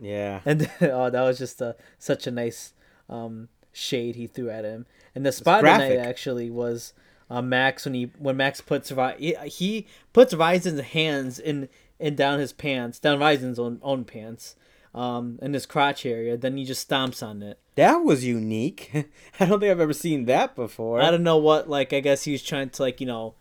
Yeah. 0.00 0.40
and 0.46 0.70
oh, 0.80 1.10
that 1.10 1.22
was 1.22 1.38
just 1.38 1.60
a 1.60 1.76
such 1.98 2.26
a 2.26 2.30
nice 2.30 2.72
um, 3.08 3.48
shade 3.72 4.16
he 4.16 4.26
threw 4.26 4.50
at 4.50 4.64
him. 4.64 4.86
And 5.14 5.24
the 5.24 5.32
spot 5.32 5.64
of 5.64 5.70
the 5.70 5.88
night 5.88 5.98
actually 5.98 6.50
was 6.50 6.92
uh, 7.30 7.42
Max 7.42 7.84
when 7.84 7.94
he 7.94 8.10
when 8.18 8.36
Max 8.36 8.60
puts 8.60 8.92
he, 9.18 9.34
he 9.44 9.86
puts 10.12 10.34
Ryzen's 10.34 10.80
hands 10.80 11.38
in 11.38 11.68
in 11.98 12.14
down 12.14 12.38
his 12.38 12.52
pants, 12.52 12.98
down 12.98 13.18
Ryzen's 13.18 13.58
own 13.58 13.80
own 13.82 14.04
pants. 14.04 14.56
Um, 14.94 15.38
in 15.42 15.52
his 15.52 15.66
crotch 15.66 16.06
area, 16.06 16.38
then 16.38 16.56
he 16.56 16.64
just 16.64 16.88
stomps 16.88 17.22
on 17.22 17.42
it. 17.42 17.58
That 17.74 17.96
was 17.96 18.24
unique. 18.24 18.90
I 19.40 19.44
don't 19.44 19.60
think 19.60 19.70
I've 19.70 19.78
ever 19.78 19.92
seen 19.92 20.24
that 20.24 20.56
before. 20.56 21.02
I 21.02 21.10
don't 21.10 21.22
know 21.22 21.36
what 21.36 21.68
like 21.68 21.92
I 21.92 22.00
guess 22.00 22.22
he 22.22 22.32
was 22.32 22.42
trying 22.42 22.70
to 22.70 22.82
like 22.82 22.98
you 22.98 23.06
know, 23.06 23.34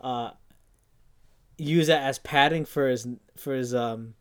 uh, 0.00 0.30
use 1.58 1.88
that 1.88 2.02
as 2.02 2.18
padding 2.18 2.64
for 2.64 2.88
his 2.88 3.06
for 3.36 3.54
his 3.54 3.74
um 3.74 4.14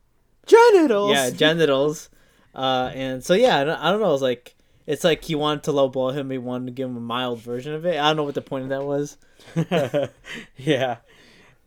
Genitals. 0.45 1.11
yeah 1.11 1.29
genitals, 1.29 2.09
uh 2.55 2.91
and 2.93 3.23
so 3.23 3.33
yeah 3.33 3.59
I 3.59 3.63
don't, 3.63 3.79
I 3.79 3.91
don't 3.91 4.01
know 4.01 4.09
it 4.09 4.11
was 4.11 4.21
like 4.21 4.54
it's 4.87 5.03
like 5.03 5.23
he 5.23 5.35
wanted 5.35 5.63
to 5.63 5.71
lowball 5.71 6.13
him 6.13 6.29
he 6.29 6.37
wanted 6.37 6.65
to 6.67 6.71
give 6.71 6.89
him 6.89 6.97
a 6.97 7.01
mild 7.01 7.39
version 7.39 7.73
of 7.73 7.85
it 7.85 7.99
I 7.99 8.07
don't 8.07 8.17
know 8.17 8.23
what 8.23 8.35
the 8.35 8.41
point 8.41 8.63
of 8.63 8.69
that 8.69 8.83
was 8.83 9.17
yeah. 10.57 10.97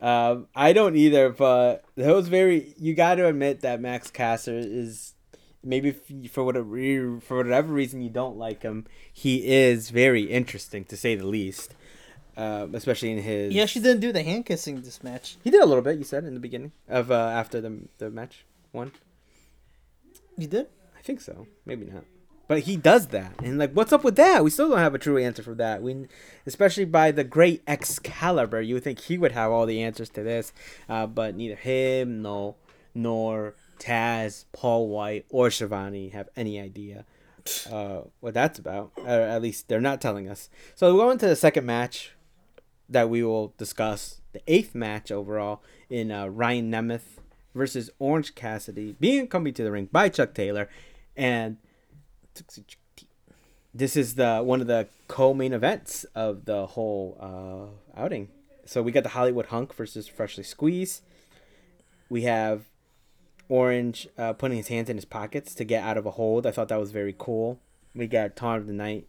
Um, 0.01 0.47
I 0.55 0.73
don't 0.73 0.97
either, 0.97 1.31
but 1.31 1.85
that 1.97 2.15
was 2.15 2.29
very. 2.29 2.75
You 2.79 2.95
got 2.95 3.17
to 3.17 3.27
admit 3.27 3.61
that 3.61 3.81
Max 3.81 4.11
Caster 4.11 4.57
is 4.57 5.15
maybe 5.65 5.91
for 6.31 6.45
whatever 6.45 7.21
for 7.21 7.39
whatever 7.39 7.73
reason 7.73 8.01
you 8.01 8.11
don't 8.11 8.37
like 8.37 8.63
him, 8.63 8.87
he 9.13 9.49
is 9.49 9.91
very 9.91 10.23
interesting 10.23 10.85
to 10.85 10.97
say 10.97 11.15
the 11.15 11.27
least. 11.27 11.75
Um, 12.37 12.77
especially 12.77 13.11
in 13.11 13.19
his. 13.19 13.53
Yeah, 13.53 13.67
she 13.67 13.81
didn't 13.81 14.01
do 14.01 14.13
the 14.13 14.23
hand 14.23 14.47
kissing 14.47 14.81
this 14.83 15.03
match 15.03 15.39
He 15.43 15.51
did 15.51 15.61
a 15.61 15.67
little 15.67 15.83
bit. 15.83 15.99
You 15.99 16.05
said 16.05 16.23
in 16.23 16.35
the 16.35 16.41
beginning 16.41 16.71
of 16.89 17.11
uh, 17.11 17.15
after 17.15 17.61
the 17.61 17.89
the 17.99 18.11
match 18.11 18.45
one. 18.71 18.93
You 20.37 20.47
did 20.47 20.69
I 20.97 21.03
think 21.03 21.21
so. 21.21 21.49
Maybe 21.67 21.87
not. 21.87 22.05
But 22.49 22.61
he 22.61 22.77
does 22.77 23.09
that, 23.09 23.35
and 23.43 23.59
like, 23.59 23.73
what's 23.73 23.93
up 23.93 24.03
with 24.03 24.17
that? 24.17 24.43
We 24.43 24.49
still 24.49 24.71
don't 24.71 24.79
have 24.79 24.95
a 24.95 24.99
true 24.99 25.19
answer 25.19 25.43
for 25.43 25.55
that. 25.57 25.83
We, 25.83 26.07
especially 26.47 26.87
by 26.87 27.11
the 27.11 27.23
great 27.23 27.63
Excalibur, 27.69 28.63
you 28.63 28.75
would 28.75 28.85
think 28.85 29.01
he 29.01 29.19
would 29.19 29.33
have 29.33 29.53
all 29.53 29.67
the 29.67 29.83
answers 29.83 30.09
to 30.11 30.23
this, 30.23 30.55
uh, 30.89 31.07
but 31.07 31.37
neither 31.37 31.57
him, 31.57 32.23
no, 32.23 32.57
nor 32.95 33.55
Taz, 33.79 34.47
Paul 34.53 34.89
Wight, 34.89 35.27
or 35.29 35.51
Schiavone 35.51 36.09
have 36.09 36.31
any 36.37 36.59
idea 36.59 37.05
uh, 37.71 38.01
what 38.21 38.35
that's 38.35 38.59
about. 38.59 38.93
Or 38.97 39.09
at 39.09 39.43
least 39.43 39.69
they're 39.69 39.81
not 39.81 40.01
telling 40.01 40.29
us. 40.29 40.49
So 40.75 40.93
we 40.93 40.99
go 40.99 41.11
into 41.11 41.27
the 41.27 41.37
second 41.37 41.67
match 41.67 42.13
that 42.89 43.11
we 43.11 43.23
will 43.23 43.53
discuss, 43.59 44.23
the 44.33 44.41
eighth 44.47 44.75
match 44.75 45.13
overall 45.13 45.63
in 45.91 46.11
uh, 46.11 46.27
Ryan 46.27 46.71
Nemeth 46.71 47.19
versus 47.55 47.91
Orange 47.99 48.35
Cassidy, 48.35 48.97
being 48.99 49.29
coming 49.29 49.53
to 49.55 49.63
the 49.63 49.71
ring 49.71 49.89
by 49.93 50.09
Chuck 50.09 50.33
Taylor, 50.33 50.69
and 51.17 51.59
this 53.75 53.97
is 53.97 54.15
the 54.15 54.41
one 54.41 54.61
of 54.61 54.67
the 54.67 54.89
co-main 55.07 55.53
events 55.53 56.05
of 56.15 56.45
the 56.45 56.67
whole 56.67 57.17
uh, 57.21 58.01
outing. 58.01 58.29
So 58.65 58.83
we 58.83 58.93
got 58.93 59.03
the 59.03 59.11
Hollywood 59.11 59.47
Hunk 59.47 59.75
versus 59.75 60.09
Freshly 60.09 60.45
Squeezed. 60.45 61.03
We 62.11 62.23
have 62.23 62.65
Orange 63.49 64.09
uh, 64.19 64.35
putting 64.35 64.57
his 64.59 64.69
hands 64.69 64.91
in 64.91 64.97
his 64.97 65.05
pockets 65.05 65.55
to 65.55 65.65
get 65.65 65.83
out 65.83 65.97
of 65.97 66.07
a 66.07 66.13
hold. 66.13 66.47
I 66.47 66.51
thought 66.51 66.69
that 66.69 66.81
was 66.81 66.93
very 66.93 67.15
cool. 67.17 67.61
We 67.95 68.07
got 68.07 68.37
Taunt 68.37 68.63
of 68.63 68.67
the 68.67 68.75
Night 68.75 69.07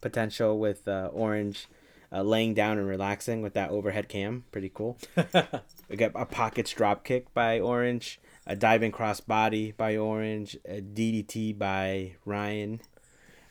potential 0.00 0.58
with 0.58 0.86
uh, 0.86 1.10
Orange 1.12 1.68
uh, 2.12 2.22
laying 2.22 2.54
down 2.54 2.78
and 2.78 2.86
relaxing 2.86 3.42
with 3.42 3.54
that 3.54 3.70
overhead 3.70 4.08
cam. 4.08 4.44
Pretty 4.52 4.70
cool. 4.72 4.98
we 5.88 5.96
got 5.96 6.12
a 6.14 6.26
pockets 6.26 6.72
drop 6.72 7.04
kick 7.04 7.32
by 7.34 7.60
Orange. 7.60 8.20
A 8.48 8.56
diving 8.56 8.90
cross 8.90 9.20
body 9.20 9.72
by 9.72 9.96
Orange, 9.96 10.56
a 10.66 10.80
DDT 10.80 11.56
by 11.56 12.14
Ryan. 12.24 12.80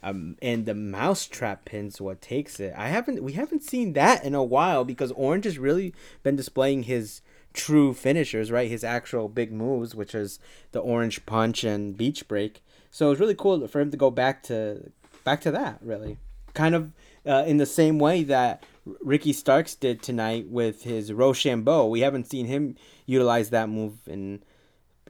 Um, 0.03 0.37
and 0.41 0.65
the 0.65 0.73
mousetrap 0.73 1.65
pin's 1.65 2.01
what 2.01 2.21
takes 2.21 2.59
it. 2.59 2.73
I 2.75 2.89
haven't 2.89 3.23
we 3.23 3.33
haven't 3.33 3.63
seen 3.63 3.93
that 3.93 4.23
in 4.23 4.35
a 4.35 4.43
while 4.43 4.83
because 4.83 5.11
Orange 5.13 5.45
has 5.45 5.57
really 5.57 5.93
been 6.23 6.35
displaying 6.35 6.83
his 6.83 7.21
true 7.53 7.93
finishers, 7.93 8.51
right? 8.51 8.69
His 8.69 8.83
actual 8.83 9.27
big 9.27 9.51
moves, 9.51 9.95
which 9.95 10.13
is 10.15 10.39
the 10.71 10.79
orange 10.79 11.25
punch 11.25 11.63
and 11.63 11.97
beach 11.97 12.27
break. 12.27 12.63
So 12.91 13.11
it's 13.11 13.19
really 13.19 13.35
cool 13.35 13.67
for 13.67 13.79
him 13.79 13.91
to 13.91 13.97
go 13.97 14.11
back 14.11 14.43
to 14.43 14.91
back 15.23 15.41
to 15.41 15.51
that, 15.51 15.79
really. 15.81 16.17
Kind 16.53 16.75
of 16.75 16.91
uh, 17.25 17.43
in 17.45 17.57
the 17.57 17.65
same 17.65 17.99
way 17.99 18.23
that 18.23 18.63
Ricky 19.01 19.33
Starks 19.33 19.75
did 19.75 20.01
tonight 20.01 20.47
with 20.47 20.83
his 20.83 21.11
Rochambeau. 21.11 21.87
We 21.87 22.01
haven't 22.01 22.29
seen 22.29 22.45
him 22.45 22.77
utilize 23.05 23.49
that 23.49 23.69
move 23.69 24.07
in 24.07 24.41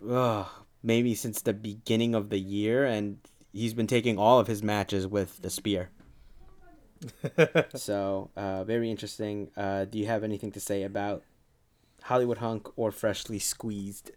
uh, 0.09 0.45
maybe 0.83 1.15
since 1.15 1.41
the 1.41 1.53
beginning 1.53 2.15
of 2.15 2.29
the 2.29 2.39
year, 2.39 2.85
and 2.85 3.17
he's 3.51 3.73
been 3.73 3.87
taking 3.87 4.17
all 4.17 4.39
of 4.39 4.47
his 4.47 4.63
matches 4.63 5.07
with 5.07 5.41
the 5.41 5.49
spear. 5.49 5.89
so 7.75 8.31
uh, 8.35 8.63
very 8.63 8.89
interesting. 8.89 9.49
Uh, 9.55 9.85
do 9.85 9.99
you 9.99 10.07
have 10.07 10.23
anything 10.23 10.51
to 10.51 10.59
say 10.59 10.83
about 10.83 11.23
Hollywood 12.03 12.39
Hunk 12.39 12.67
or 12.77 12.91
Freshly 12.91 13.39
Squeezed? 13.39 14.11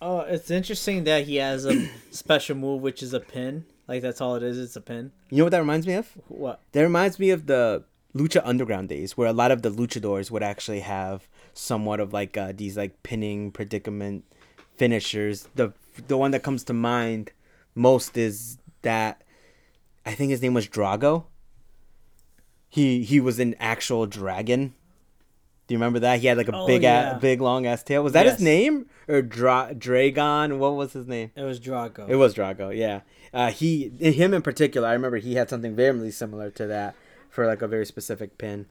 Oh, 0.00 0.20
it's 0.20 0.50
interesting 0.50 1.04
that 1.04 1.24
he 1.24 1.36
has 1.36 1.64
a 1.64 1.88
special 2.10 2.56
move, 2.56 2.82
which 2.82 3.02
is 3.02 3.12
a 3.12 3.20
pin. 3.20 3.64
Like 3.86 4.02
that's 4.02 4.20
all 4.20 4.34
it 4.36 4.42
is. 4.42 4.58
It's 4.58 4.76
a 4.76 4.80
pin. 4.80 5.12
You 5.30 5.38
know 5.38 5.44
what 5.44 5.50
that 5.50 5.58
reminds 5.58 5.86
me 5.86 5.94
of? 5.94 6.10
What? 6.28 6.60
That 6.72 6.82
reminds 6.82 7.18
me 7.18 7.30
of 7.30 7.46
the 7.46 7.84
Lucha 8.14 8.40
Underground 8.44 8.88
days, 8.88 9.16
where 9.16 9.28
a 9.28 9.32
lot 9.32 9.50
of 9.50 9.62
the 9.62 9.70
luchadors 9.70 10.30
would 10.30 10.42
actually 10.42 10.80
have 10.80 11.28
somewhat 11.52 12.00
of 12.00 12.12
like 12.12 12.36
uh, 12.36 12.52
these 12.54 12.76
like 12.76 13.02
pinning 13.02 13.50
predicament 13.50 14.24
finishers. 14.76 15.48
The 15.54 15.72
the 16.08 16.16
one 16.16 16.30
that 16.32 16.42
comes 16.42 16.64
to 16.64 16.72
mind 16.72 17.30
most 17.74 18.16
is 18.16 18.58
that 18.82 19.22
I 20.06 20.12
think 20.14 20.30
his 20.30 20.42
name 20.42 20.54
was 20.54 20.68
Drago. 20.68 21.24
He 22.68 23.02
he 23.04 23.20
was 23.20 23.38
an 23.38 23.54
actual 23.60 24.06
dragon. 24.06 24.74
Do 25.66 25.72
you 25.74 25.78
remember 25.78 26.00
that? 26.00 26.20
He 26.20 26.26
had 26.26 26.36
like 26.36 26.48
a 26.48 26.54
Oh, 26.54 26.66
big 26.66 26.82
yeah. 26.82 27.12
ass, 27.14 27.20
big 27.22 27.40
long 27.40 27.66
ass 27.66 27.82
tail. 27.82 28.02
Was 28.02 28.12
that 28.12 28.26
Yes. 28.26 28.34
his 28.36 28.44
name 28.44 28.86
or 29.08 29.22
Dra- 29.22 29.74
Dragon? 29.76 30.58
What 30.58 30.74
was 30.74 30.92
his 30.92 31.06
name? 31.06 31.30
It 31.36 31.42
was 31.42 31.58
Drago. 31.58 32.06
It 32.08 32.16
was 32.16 32.34
Drago, 32.34 32.76
yeah. 32.76 33.00
Uh, 33.32 33.50
he, 33.50 33.88
him 33.88 34.34
in 34.34 34.42
particular, 34.42 34.86
I 34.88 34.92
remember 34.92 35.16
he 35.16 35.36
had 35.36 35.48
something 35.48 35.74
very 35.74 36.10
similar 36.10 36.50
to 36.50 36.66
that 36.66 36.94
for 37.30 37.46
like 37.46 37.62
a 37.62 37.68
very 37.68 37.86
specific 37.86 38.36
pin. 38.38 38.66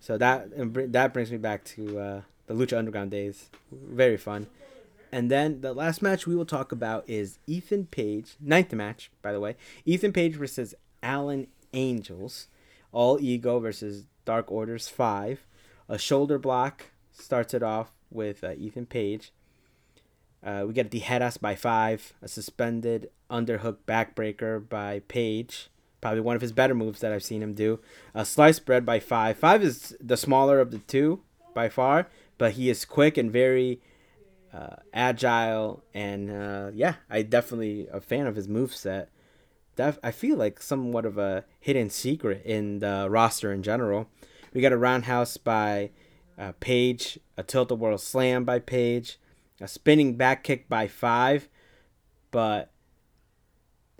So 0.00 0.18
that 0.18 0.48
that 0.92 1.14
brings 1.14 1.30
me 1.32 1.38
back 1.38 1.64
to 1.64 1.98
uh, 1.98 2.20
the 2.46 2.54
Lucha 2.54 2.76
Underground 2.76 3.10
days. 3.10 3.48
Very 3.72 4.18
fun. 4.18 4.48
And 5.14 5.30
then 5.30 5.60
the 5.60 5.72
last 5.72 6.02
match 6.02 6.26
we 6.26 6.34
will 6.34 6.44
talk 6.44 6.72
about 6.72 7.08
is 7.08 7.38
Ethan 7.46 7.86
Page, 7.86 8.34
ninth 8.40 8.72
match, 8.72 9.12
by 9.22 9.30
the 9.30 9.38
way. 9.38 9.54
Ethan 9.84 10.12
Page 10.12 10.34
versus 10.34 10.74
Alan 11.04 11.46
Angels. 11.72 12.48
All 12.90 13.20
Ego 13.20 13.60
versus 13.60 14.06
Dark 14.24 14.50
Orders 14.50 14.88
5. 14.88 15.46
A 15.88 15.98
shoulder 15.98 16.36
block 16.36 16.86
starts 17.12 17.54
it 17.54 17.62
off 17.62 17.92
with 18.10 18.42
uh, 18.42 18.54
Ethan 18.58 18.86
Page. 18.86 19.30
Uh, 20.42 20.64
we 20.66 20.72
get 20.72 20.90
the 20.90 20.98
head 20.98 21.22
ass 21.22 21.36
by 21.36 21.54
five, 21.54 22.12
a 22.20 22.26
suspended 22.26 23.08
underhook 23.30 23.76
backbreaker 23.86 24.68
by 24.68 24.98
Page, 25.06 25.70
probably 26.00 26.22
one 26.22 26.34
of 26.34 26.42
his 26.42 26.50
better 26.50 26.74
moves 26.74 26.98
that 26.98 27.12
I've 27.12 27.22
seen 27.22 27.40
him 27.40 27.54
do. 27.54 27.78
A 28.14 28.24
slice 28.24 28.58
bread 28.58 28.84
by 28.84 28.98
five. 28.98 29.38
Five 29.38 29.62
is 29.62 29.96
the 30.00 30.16
smaller 30.16 30.58
of 30.58 30.72
the 30.72 30.78
two 30.78 31.20
by 31.54 31.68
far, 31.68 32.08
but 32.36 32.54
he 32.54 32.68
is 32.68 32.84
quick 32.84 33.16
and 33.16 33.30
very 33.30 33.80
uh, 34.54 34.76
agile, 34.92 35.82
and 35.92 36.30
uh, 36.30 36.70
yeah, 36.72 36.94
I 37.10 37.22
definitely 37.22 37.88
a 37.92 38.00
fan 38.00 38.26
of 38.26 38.36
his 38.36 38.48
move 38.48 38.74
set. 38.74 39.08
Def- 39.76 39.98
I 40.02 40.12
feel 40.12 40.36
like 40.36 40.62
somewhat 40.62 41.04
of 41.04 41.18
a 41.18 41.44
hidden 41.58 41.90
secret 41.90 42.42
in 42.44 42.78
the 42.78 43.08
roster 43.10 43.52
in 43.52 43.62
general. 43.62 44.08
We 44.52 44.60
got 44.60 44.72
a 44.72 44.76
roundhouse 44.76 45.36
by 45.36 45.90
uh, 46.38 46.52
Page, 46.60 47.18
a 47.36 47.42
tilt 47.42 47.72
a 47.72 47.74
whirl 47.74 47.98
slam 47.98 48.44
by 48.44 48.60
Page, 48.60 49.18
a 49.60 49.66
spinning 49.66 50.14
back 50.16 50.44
kick 50.44 50.68
by 50.68 50.86
five, 50.86 51.48
but 52.30 52.70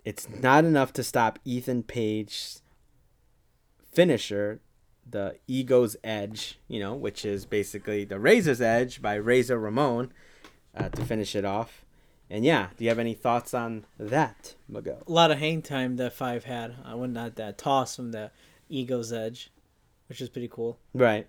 it's 0.05 0.29
not 0.29 0.65
enough 0.65 0.93
to 0.93 1.03
stop 1.03 1.41
Ethan 1.45 1.83
Page's 1.83 2.63
finisher, 3.93 4.61
the 5.09 5.37
Ego's 5.49 5.97
Edge, 6.05 6.61
you 6.69 6.79
know, 6.79 6.95
which 6.95 7.25
is 7.25 7.45
basically 7.45 8.05
the 8.05 8.21
Razor's 8.21 8.61
Edge 8.61 9.03
by 9.03 9.15
Razor 9.15 9.59
Ramon 9.59 10.13
uh, 10.77 10.89
to 10.89 11.05
finish 11.05 11.35
it 11.35 11.45
off. 11.45 11.85
And 12.31 12.45
yeah, 12.45 12.69
do 12.77 12.85
you 12.85 12.91
have 12.91 12.99
any 12.99 13.15
thoughts 13.15 13.53
on 13.55 13.85
that, 13.99 14.55
Miguel? 14.69 15.03
a 15.07 15.13
lot 15.13 15.31
of 15.31 15.39
hang 15.39 15.63
time 15.63 15.97
that 15.97 16.15
Five 16.15 16.45
had. 16.45 16.77
I 16.85 16.95
would 16.95 17.13
not 17.13 17.37
that 17.37 17.59
toss 17.59 17.95
from 17.97 18.13
the 18.13 18.31
Ego's 18.69 19.13
Edge, 19.13 19.51
which 20.09 20.21
is 20.21 20.29
pretty 20.29 20.49
cool. 20.49 20.79
Right. 20.95 21.27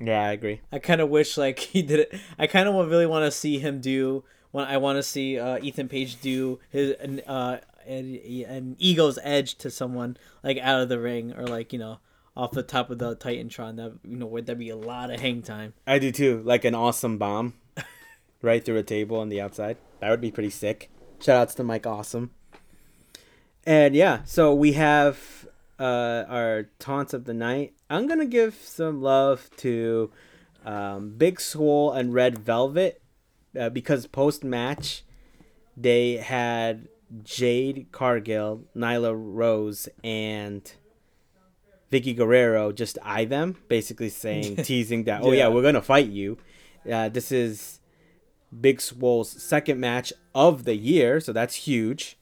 Yeah, 0.00 0.22
I 0.22 0.32
agree. 0.32 0.62
I 0.72 0.78
kind 0.78 1.00
of 1.00 1.10
wish 1.10 1.36
like 1.36 1.58
he 1.58 1.82
did 1.82 2.00
it. 2.00 2.20
I 2.38 2.46
kind 2.46 2.68
of 2.68 2.90
really 2.90 3.06
want 3.06 3.26
to 3.26 3.30
see 3.30 3.58
him 3.58 3.80
do. 3.80 4.24
When 4.50 4.64
I 4.64 4.78
want 4.78 4.96
to 4.96 5.02
see 5.02 5.38
uh, 5.38 5.58
Ethan 5.62 5.88
Page 5.88 6.20
do 6.20 6.58
his 6.70 6.96
an, 6.98 7.20
uh, 7.20 7.58
an, 7.86 8.18
an 8.48 8.76
Ego's 8.80 9.18
Edge 9.22 9.54
to 9.58 9.70
someone 9.70 10.16
like 10.42 10.58
out 10.58 10.80
of 10.80 10.88
the 10.88 10.98
ring 10.98 11.32
or 11.34 11.46
like 11.46 11.72
you 11.72 11.78
know 11.78 12.00
off 12.36 12.50
the 12.50 12.62
top 12.64 12.90
of 12.90 12.98
the 12.98 13.14
Titantron. 13.14 13.76
That 13.76 13.92
you 14.02 14.16
know 14.16 14.26
would 14.26 14.46
that 14.46 14.58
be 14.58 14.70
a 14.70 14.76
lot 14.76 15.10
of 15.10 15.20
hang 15.20 15.42
time. 15.42 15.74
I 15.86 16.00
do 16.00 16.10
too. 16.10 16.42
Like 16.44 16.64
an 16.64 16.74
awesome 16.74 17.18
bomb 17.18 17.54
right 18.42 18.64
through 18.64 18.76
a 18.78 18.82
table 18.82 19.16
on 19.18 19.28
the 19.28 19.40
outside. 19.40 19.76
That 20.00 20.10
would 20.10 20.20
be 20.20 20.30
pretty 20.30 20.50
sick. 20.50 20.90
Shout 21.20 21.36
outs 21.36 21.54
to 21.56 21.64
Mike 21.64 21.86
Awesome. 21.86 22.30
And 23.64 23.94
yeah, 23.94 24.20
so 24.24 24.54
we 24.54 24.72
have 24.72 25.46
uh, 25.78 26.24
our 26.28 26.68
taunts 26.78 27.12
of 27.12 27.24
the 27.24 27.34
night. 27.34 27.74
I'm 27.90 28.06
going 28.06 28.20
to 28.20 28.26
give 28.26 28.54
some 28.54 29.02
love 29.02 29.50
to 29.58 30.10
um, 30.64 31.10
Big 31.16 31.40
Swole 31.40 31.92
and 31.92 32.14
Red 32.14 32.38
Velvet 32.38 33.02
uh, 33.58 33.68
because 33.68 34.06
post 34.06 34.44
match 34.44 35.04
they 35.76 36.16
had 36.16 36.88
Jade 37.22 37.88
Cargill, 37.92 38.64
Nyla 38.76 39.12
Rose, 39.16 39.88
and 40.04 40.70
Vickie 41.90 42.16
Guerrero 42.16 42.72
just 42.72 42.98
eye 43.02 43.24
them, 43.24 43.56
basically 43.68 44.08
saying, 44.10 44.56
teasing 44.64 45.04
that, 45.04 45.22
oh 45.22 45.32
yeah, 45.32 45.38
Yeah. 45.40 45.48
we're 45.48 45.62
gonna 45.62 45.82
fight 45.82 46.08
you. 46.08 46.38
Uh, 46.90 47.08
this 47.08 47.32
is 47.32 47.79
Big 48.58 48.80
Swole's 48.80 49.30
second 49.30 49.78
match 49.80 50.12
of 50.34 50.64
the 50.64 50.74
year, 50.76 51.20
so 51.20 51.32
that's 51.32 51.54
huge. 51.54 52.16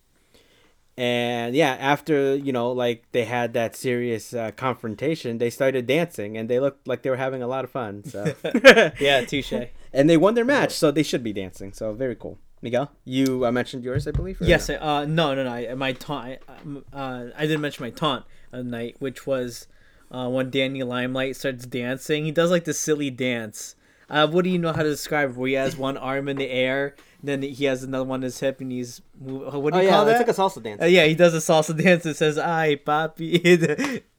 And 0.96 1.54
yeah, 1.54 1.76
after 1.78 2.34
you 2.34 2.52
know, 2.52 2.72
like 2.72 3.04
they 3.12 3.24
had 3.24 3.52
that 3.52 3.76
serious 3.76 4.34
uh, 4.34 4.50
confrontation, 4.50 5.38
they 5.38 5.48
started 5.50 5.86
dancing, 5.86 6.36
and 6.36 6.50
they 6.50 6.58
looked 6.58 6.88
like 6.88 7.02
they 7.02 7.10
were 7.10 7.16
having 7.16 7.40
a 7.42 7.46
lot 7.46 7.64
of 7.64 7.70
fun. 7.70 8.02
So 8.04 8.34
Yeah, 9.00 9.24
touche. 9.24 9.52
and 9.92 10.10
they 10.10 10.16
won 10.16 10.34
their 10.34 10.44
match, 10.44 10.72
so 10.72 10.90
they 10.90 11.04
should 11.04 11.22
be 11.22 11.32
dancing. 11.32 11.72
So 11.72 11.92
very 11.92 12.16
cool. 12.16 12.38
Miguel, 12.60 12.90
you 13.04 13.46
uh, 13.46 13.52
mentioned 13.52 13.84
yours, 13.84 14.08
I 14.08 14.10
believe. 14.10 14.38
Yes, 14.40 14.68
no? 14.68 14.74
uh, 14.80 15.04
no, 15.04 15.32
no, 15.36 15.44
no. 15.44 15.50
I- 15.50 15.74
My 15.74 15.92
taunt. 15.92 16.38
I- 16.48 16.64
Uh, 16.92 17.26
I 17.36 17.42
didn't 17.42 17.60
mention 17.60 17.84
my 17.84 17.90
taunt 17.90 18.24
of 18.52 18.64
the 18.64 18.70
night, 18.70 18.96
which 18.98 19.24
was 19.28 19.68
uh, 20.10 20.28
when 20.28 20.50
Danny 20.50 20.82
Limelight 20.82 21.36
starts 21.36 21.64
dancing. 21.66 22.24
He 22.24 22.32
does 22.32 22.50
like 22.50 22.64
this 22.64 22.80
silly 22.80 23.10
dance. 23.10 23.76
Uh, 24.10 24.26
what 24.26 24.44
do 24.44 24.50
you 24.50 24.58
know 24.58 24.72
how 24.72 24.82
to 24.82 24.88
describe? 24.90 25.36
Where 25.36 25.48
he 25.48 25.54
has 25.54 25.76
one 25.76 25.96
arm 25.96 26.28
in 26.28 26.36
the 26.36 26.48
air, 26.50 26.96
then 27.22 27.42
he 27.42 27.64
has 27.66 27.82
another 27.82 28.04
one 28.04 28.20
on 28.20 28.22
his 28.22 28.40
hip, 28.40 28.60
and 28.60 28.72
he's 28.72 29.02
move, 29.20 29.52
what 29.54 29.74
do 29.74 29.78
Oh 29.78 29.82
you 29.82 29.88
yeah, 29.88 29.92
call 29.94 30.08
it's 30.08 30.18
that? 30.18 30.26
like 30.28 30.36
a 30.36 30.40
salsa 30.40 30.62
dance. 30.62 30.80
Uh, 30.82 30.86
yeah, 30.86 31.04
he 31.04 31.14
does 31.14 31.34
a 31.34 31.38
salsa 31.38 31.76
dance 31.76 32.04
that 32.04 32.16
says 32.16 32.38
"Ay, 32.38 32.80
papi." 32.84 34.02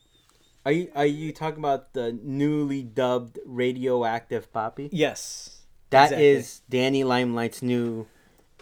Are 0.66 0.72
you 0.74 0.92
are 0.94 1.06
you 1.06 1.32
talking 1.32 1.60
about 1.60 1.94
the 1.94 2.12
newly 2.22 2.84
dubbed 2.84 3.40
radioactive 3.46 4.52
Papi? 4.52 4.90
yes. 4.92 5.56
That 5.90 6.12
is 6.12 6.40
exactly. 6.62 6.78
Danny 6.78 7.04
Limelight's 7.04 7.64
new 7.64 8.06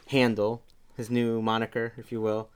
handle, 0.08 0.64
his 0.96 1.10
new 1.10 1.42
moniker, 1.42 1.92
if 1.98 2.10
you 2.12 2.22
will. 2.22 2.50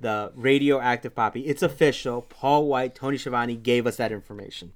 The 0.00 0.32
radioactive 0.34 1.14
Papi. 1.14 1.42
It's 1.44 1.62
official. 1.62 2.22
Paul 2.22 2.66
Wight, 2.68 2.94
Tony 2.94 3.18
Schiavone 3.18 3.56
gave 3.56 3.86
us 3.86 3.96
that 3.96 4.12
information. 4.12 4.72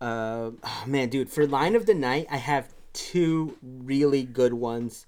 Uh, 0.00 0.50
oh, 0.62 0.84
man, 0.86 1.08
dude, 1.08 1.28
for 1.28 1.46
line 1.46 1.74
of 1.76 1.86
the 1.86 1.94
night, 1.94 2.26
I 2.30 2.38
have 2.38 2.72
two 2.92 3.56
really 3.62 4.22
good 4.22 4.54
ones. 4.54 5.06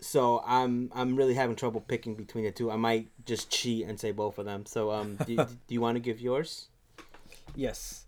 So 0.00 0.42
I'm 0.46 0.90
I'm 0.94 1.16
really 1.16 1.34
having 1.34 1.56
trouble 1.56 1.80
picking 1.80 2.14
between 2.14 2.44
the 2.44 2.50
two. 2.50 2.70
I 2.70 2.76
might 2.76 3.08
just 3.24 3.50
cheat 3.50 3.86
and 3.86 3.98
say 3.98 4.12
both 4.12 4.38
of 4.38 4.44
them. 4.44 4.66
So 4.66 4.90
um, 4.90 5.16
do, 5.26 5.36
do 5.36 5.46
you 5.68 5.80
want 5.80 5.96
to 5.96 6.00
give 6.00 6.20
yours? 6.20 6.68
Yes. 7.54 8.04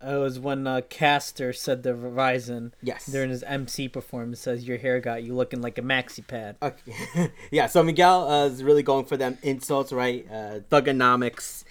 It 0.00 0.16
was 0.18 0.38
when 0.38 0.66
uh, 0.66 0.82
Caster 0.90 1.52
said 1.54 1.82
the 1.82 1.94
Verizon 1.94 2.72
Yes. 2.82 3.06
during 3.06 3.30
his 3.30 3.42
MC 3.44 3.88
performance, 3.88 4.40
says, 4.40 4.68
Your 4.68 4.76
hair 4.76 5.00
got 5.00 5.22
you 5.22 5.34
looking 5.34 5.62
like 5.62 5.78
a 5.78 5.82
maxi 5.82 6.26
pad. 6.26 6.56
Okay. 6.60 7.32
yeah, 7.50 7.66
so 7.68 7.82
Miguel 7.82 8.28
uh, 8.28 8.46
is 8.46 8.62
really 8.62 8.82
going 8.82 9.06
for 9.06 9.16
them 9.16 9.38
insults, 9.42 9.92
right? 9.92 10.26
Uh, 10.30 10.60
Thuganomics 10.70 11.64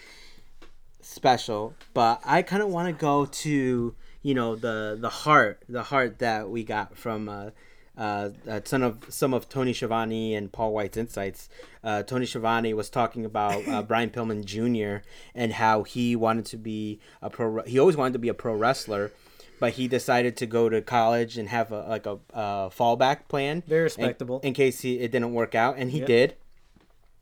special, 1.03 1.74
but 1.93 2.22
I 2.25 2.41
kind 2.41 2.62
of 2.63 2.69
want 2.69 2.88
to 2.88 2.93
go 2.93 3.25
to 3.25 3.95
you 4.22 4.33
know 4.33 4.55
the 4.55 4.98
the 5.00 5.10
heart, 5.10 5.63
the 5.67 5.83
heart 5.83 6.19
that 6.19 6.50
we 6.50 6.63
got 6.63 6.98
from 6.98 7.27
uh, 7.29 7.50
uh, 7.98 8.29
uh, 8.50 8.62
some 8.63 8.81
of 8.81 9.00
some 9.10 9.33
of 9.33 9.50
Tony 9.50 9.74
Schiavone 9.74 10.33
and 10.33 10.51
Paul 10.51 10.74
Wight's 10.74 10.98
insights. 10.98 11.50
Uh, 11.83 12.03
Tony 12.03 12.25
Schiavone 12.25 12.74
was 12.74 12.89
talking 12.89 13.25
about 13.25 13.67
uh, 13.67 13.83
Brian 13.88 14.10
Pillman 14.10 14.45
Jr. 14.45 15.05
and 15.36 15.53
how 15.53 15.83
he 15.83 16.15
wanted 16.15 16.45
to 16.48 16.57
be 16.57 17.00
a 17.22 17.29
pro. 17.29 17.62
He 17.63 17.77
always 17.77 17.98
wanted 17.98 18.13
to 18.13 18.19
be 18.19 18.29
a 18.29 18.33
pro 18.33 18.55
wrestler, 18.55 19.12
but 19.60 19.74
he 19.74 19.88
decided 19.88 20.36
to 20.38 20.45
go 20.45 20.69
to 20.69 20.81
college 20.81 21.38
and 21.38 21.50
have 21.50 21.72
a 21.72 21.81
like 21.88 22.05
a, 22.05 22.17
a 22.33 22.72
fallback 22.75 23.27
plan. 23.27 23.62
Very 23.67 23.81
in- 23.81 23.83
respectable. 23.83 24.39
In, 24.39 24.53
case 24.53 24.81
he 24.81 25.00
it 25.00 25.12
didn't 25.12 25.33
work 25.33 25.53
out, 25.53 25.75
and 25.77 25.91
he 25.91 26.00
Yep. 26.00 26.07
did. 26.07 26.36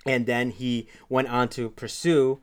And 0.05 0.25
then 0.25 0.49
he 0.51 0.87
went 1.09 1.27
on 1.27 1.47
to 1.49 1.69
pursue 1.69 2.39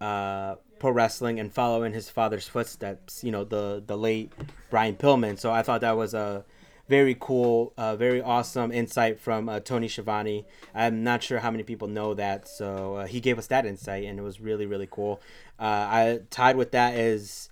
uh, 0.00 0.54
pro 0.78 0.90
wrestling 0.90 1.40
and 1.40 1.52
follow 1.52 1.82
in 1.82 1.92
his 1.92 2.10
father's 2.10 2.48
footsteps. 2.48 3.24
You 3.24 3.32
know, 3.32 3.44
the 3.44 3.82
the 3.84 3.96
late 3.96 4.32
Brian 4.70 4.96
Pillman. 4.96 5.38
So 5.38 5.52
I 5.52 5.62
thought 5.62 5.80
that 5.80 5.96
was 5.96 6.14
a 6.14 6.44
very 6.88 7.16
cool, 7.18 7.72
uh, 7.76 7.96
very 7.96 8.22
awesome 8.22 8.70
insight 8.70 9.18
from 9.18 9.48
uh, 9.48 9.60
Tony 9.60 9.88
Schiavone. 9.88 10.46
I'm 10.74 11.02
not 11.02 11.22
sure 11.22 11.40
how 11.40 11.50
many 11.50 11.64
people 11.64 11.88
know 11.88 12.14
that, 12.14 12.46
so 12.46 12.96
uh, 12.96 13.06
he 13.06 13.20
gave 13.20 13.38
us 13.38 13.48
that 13.48 13.66
insight, 13.66 14.04
and 14.04 14.18
it 14.18 14.22
was 14.22 14.40
really 14.40 14.66
really 14.66 14.88
cool. 14.90 15.20
Uh, 15.58 15.64
I 15.64 16.20
tied 16.30 16.56
with 16.56 16.72
that 16.72 16.94
is 16.94 17.48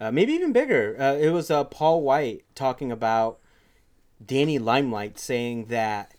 uh, 0.00 0.10
maybe 0.12 0.32
even 0.32 0.52
bigger. 0.52 0.96
Uh, 0.98 1.14
it 1.14 1.30
was 1.30 1.50
Paul 1.70 2.02
Wight 2.02 2.44
talking 2.54 2.92
about 2.92 3.40
Danny 4.24 4.58
Limelight, 4.58 5.18
saying 5.18 5.66
that 5.66 6.12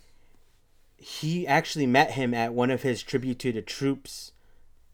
he 0.97 1.47
actually 1.47 1.85
met 1.85 2.11
him 2.11 2.33
at 2.33 2.53
one 2.53 2.71
of 2.71 2.81
his 2.81 3.01
tribute 3.01 3.39
to 3.39 3.53
the 3.53 3.61
troops 3.61 4.33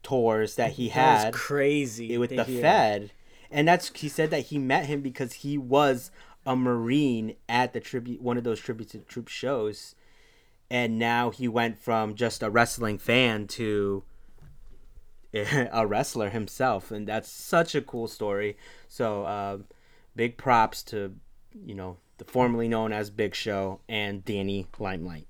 tours 0.06 0.54
that 0.54 0.72
he 0.72 0.88
That 0.88 0.92
had 0.94 1.34
was 1.34 1.40
crazy 1.40 2.16
with 2.16 2.30
the 2.30 2.44
hear. 2.44 2.60
Fed, 2.60 3.10
and 3.50 3.66
that's 3.66 3.90
he 3.92 4.08
said 4.08 4.30
that 4.30 4.46
he 4.46 4.58
met 4.58 4.86
him 4.86 5.00
because 5.00 5.32
he 5.34 5.58
was 5.58 6.12
a 6.46 6.54
Marine 6.54 7.34
at 7.48 7.72
the 7.72 7.80
tribute 7.80 8.22
one 8.22 8.38
of 8.38 8.44
those 8.44 8.60
tribute 8.60 8.90
to 8.90 8.98
troops 8.98 9.32
shows, 9.32 9.96
and 10.70 10.96
now 10.96 11.30
he 11.30 11.48
went 11.48 11.76
from 11.76 12.14
just 12.14 12.40
a 12.40 12.50
wrestling 12.50 12.98
fan 12.98 13.48
to 13.48 14.04
a 15.34 15.84
wrestler 15.84 16.30
himself, 16.30 16.92
and 16.92 17.08
that's 17.08 17.28
such 17.28 17.74
a 17.74 17.82
cool 17.82 18.06
story. 18.06 18.56
So, 18.86 19.24
uh, 19.24 19.58
big 20.14 20.36
props 20.36 20.84
to 20.84 21.16
you 21.64 21.74
know 21.74 21.96
the 22.18 22.24
formerly 22.24 22.68
known 22.68 22.92
as 22.92 23.10
Big 23.10 23.34
Show 23.34 23.80
and 23.88 24.24
Danny 24.24 24.68
Limelight. 24.78 25.26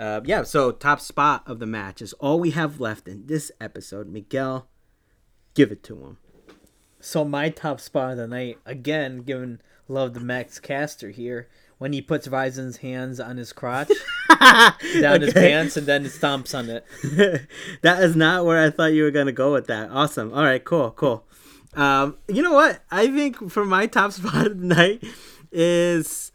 Uh, 0.00 0.22
yeah, 0.24 0.42
so 0.42 0.72
top 0.72 0.98
spot 0.98 1.42
of 1.46 1.58
the 1.58 1.66
match 1.66 2.00
is 2.00 2.14
all 2.14 2.40
we 2.40 2.52
have 2.52 2.80
left 2.80 3.06
in 3.06 3.26
this 3.26 3.52
episode. 3.60 4.08
Miguel, 4.08 4.66
give 5.52 5.70
it 5.70 5.82
to 5.84 5.94
him. 5.98 6.16
So 7.00 7.22
my 7.22 7.50
top 7.50 7.80
spot 7.80 8.12
of 8.12 8.16
the 8.16 8.26
night, 8.26 8.58
again, 8.64 9.18
giving 9.18 9.60
love 9.88 10.14
to 10.14 10.20
Max 10.20 10.58
Caster 10.58 11.10
here, 11.10 11.48
when 11.76 11.92
he 11.92 12.00
puts 12.00 12.28
Ryzen's 12.28 12.78
hands 12.78 13.20
on 13.20 13.36
his 13.36 13.52
crotch, 13.52 13.90
down 15.00 15.20
his 15.20 15.34
pants, 15.34 15.76
and 15.76 15.86
then 15.86 16.04
stomps 16.04 16.58
on 16.58 16.70
it. 16.70 16.86
that 17.82 18.02
is 18.02 18.16
not 18.16 18.46
where 18.46 18.62
I 18.62 18.70
thought 18.70 18.94
you 18.94 19.02
were 19.02 19.10
gonna 19.10 19.32
go 19.32 19.52
with 19.52 19.66
that. 19.66 19.90
Awesome. 19.90 20.32
All 20.32 20.44
right, 20.44 20.64
cool, 20.64 20.92
cool. 20.92 21.26
Um, 21.74 22.16
you 22.26 22.42
know 22.42 22.52
what? 22.52 22.82
I 22.90 23.06
think 23.08 23.50
for 23.50 23.66
my 23.66 23.86
top 23.86 24.12
spot 24.12 24.46
of 24.46 24.60
the 24.60 24.66
night 24.66 25.04
is, 25.52 26.32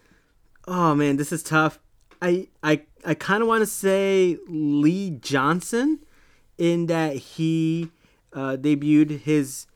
oh 0.67 0.93
man, 0.93 1.17
this 1.17 1.31
is 1.31 1.41
tough. 1.41 1.79
I 2.25 2.47
I 2.63 2.81
I 3.05 3.13
kind 3.13 3.43
of 3.43 3.47
want 3.47 3.61
to 3.61 3.67
say 3.67 4.37
Lee 4.47 5.11
Johnson, 5.11 5.99
in 6.57 6.87
that 6.87 7.15
he 7.15 7.91
uh, 8.33 8.57
debuted 8.59 9.21
his 9.21 9.67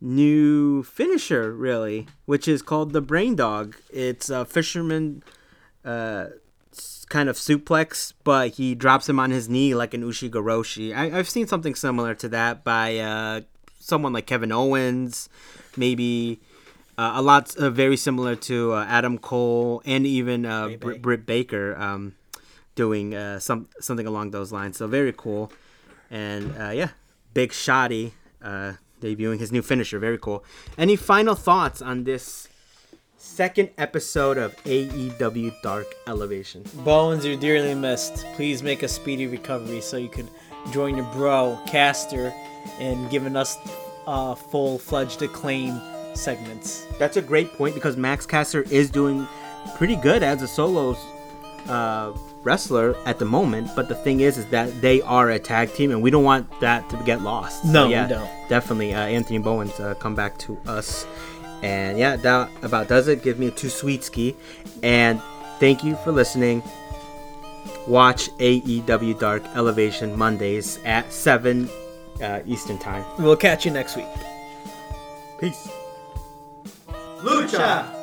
new 0.00 0.84
finisher, 0.84 1.52
really, 1.52 2.06
which 2.24 2.46
is 2.46 2.62
called 2.62 2.92
the 2.92 3.00
Brain 3.00 3.34
Dog. 3.34 3.76
It's 3.90 4.30
a 4.30 4.44
fisherman 4.44 5.24
uh, 5.84 6.26
kind 7.08 7.28
of 7.28 7.36
suplex, 7.36 8.12
but 8.22 8.50
he 8.52 8.76
drops 8.76 9.08
him 9.08 9.18
on 9.18 9.32
his 9.32 9.48
knee 9.48 9.74
like 9.74 9.92
an 9.92 10.04
Ushigoroshi. 10.04 10.94
I, 10.94 11.18
I've 11.18 11.28
seen 11.28 11.48
something 11.48 11.74
similar 11.74 12.14
to 12.14 12.28
that 12.28 12.62
by 12.62 12.98
uh, 12.98 13.40
someone 13.80 14.12
like 14.12 14.26
Kevin 14.26 14.52
Owens, 14.52 15.28
maybe. 15.76 16.40
Uh, 16.98 17.12
a 17.16 17.22
lot 17.22 17.54
uh, 17.56 17.68
very 17.68 17.96
similar 17.96 18.34
to 18.34 18.72
uh, 18.72 18.84
Adam 18.88 19.18
Cole 19.18 19.82
and 19.84 20.06
even 20.06 20.46
uh, 20.46 20.68
Br- 20.80 20.94
Britt 20.94 21.26
Baker 21.26 21.76
um, 21.76 22.14
doing 22.74 23.14
uh, 23.14 23.38
some 23.38 23.68
something 23.80 24.06
along 24.06 24.30
those 24.30 24.50
lines. 24.50 24.78
So 24.78 24.86
very 24.86 25.12
cool, 25.12 25.52
and 26.10 26.54
uh, 26.58 26.70
yeah, 26.70 26.90
Big 27.34 27.50
Shotty 27.50 28.12
uh, 28.42 28.74
debuting 29.00 29.38
his 29.40 29.52
new 29.52 29.62
finisher. 29.62 29.98
Very 29.98 30.18
cool. 30.18 30.44
Any 30.78 30.96
final 30.96 31.34
thoughts 31.34 31.82
on 31.82 32.04
this 32.04 32.48
second 33.18 33.70
episode 33.76 34.38
of 34.38 34.56
AEW 34.64 35.60
Dark 35.62 35.86
Elevation? 36.06 36.64
Bones, 36.84 37.26
you're 37.26 37.36
dearly 37.36 37.74
missed. 37.74 38.24
Please 38.34 38.62
make 38.62 38.82
a 38.82 38.88
speedy 38.88 39.26
recovery 39.26 39.80
so 39.80 39.96
you 39.96 40.08
can 40.08 40.28
join 40.72 40.96
your 40.96 41.06
bro, 41.12 41.58
Caster, 41.66 42.32
in 42.78 43.08
giving 43.08 43.36
us 43.36 43.58
uh, 44.06 44.34
full 44.34 44.78
fledged 44.78 45.22
acclaim 45.22 45.80
segments. 46.16 46.86
That's 46.98 47.16
a 47.16 47.22
great 47.22 47.52
point 47.52 47.74
because 47.74 47.96
Max 47.96 48.26
Caster 48.26 48.62
is 48.70 48.90
doing 48.90 49.26
pretty 49.76 49.96
good 49.96 50.22
as 50.22 50.42
a 50.42 50.48
solo 50.48 50.96
uh, 51.68 52.12
wrestler 52.42 52.96
at 53.04 53.18
the 53.18 53.24
moment. 53.24 53.70
But 53.74 53.88
the 53.88 53.94
thing 53.94 54.20
is, 54.20 54.38
is 54.38 54.46
that 54.46 54.80
they 54.80 55.02
are 55.02 55.30
a 55.30 55.38
tag 55.38 55.74
team, 55.74 55.90
and 55.90 56.02
we 56.02 56.10
don't 56.10 56.24
want 56.24 56.48
that 56.60 56.88
to 56.90 56.96
get 57.04 57.20
lost. 57.20 57.64
No, 57.64 57.88
we 57.88 57.94
don't. 57.94 58.28
Definitely, 58.48 58.94
uh, 58.94 59.00
Anthony 59.00 59.38
Bowens 59.38 59.78
uh, 59.80 59.94
come 59.94 60.14
back 60.14 60.38
to 60.38 60.58
us, 60.66 61.06
and 61.62 61.98
yeah, 61.98 62.16
that 62.16 62.50
about 62.62 62.88
does 62.88 63.08
it. 63.08 63.22
Give 63.22 63.38
me 63.38 63.48
a 63.48 63.50
two 63.50 63.68
sweet 63.68 64.04
ski, 64.04 64.36
and 64.82 65.20
thank 65.58 65.84
you 65.84 65.96
for 65.96 66.12
listening. 66.12 66.62
Watch 67.86 68.30
AEW 68.38 69.18
Dark 69.18 69.44
Elevation 69.54 70.16
Mondays 70.16 70.78
at 70.84 71.12
seven 71.12 71.68
uh, 72.22 72.40
Eastern 72.46 72.78
Time. 72.78 73.04
We'll 73.18 73.36
catch 73.36 73.64
you 73.64 73.70
next 73.70 73.96
week. 73.96 74.06
Peace. 75.38 75.68
Lucha. 77.22 77.95